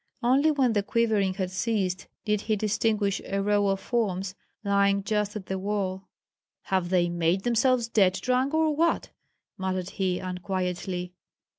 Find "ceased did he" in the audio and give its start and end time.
1.51-2.55